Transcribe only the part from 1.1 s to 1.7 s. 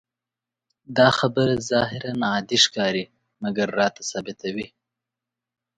خبره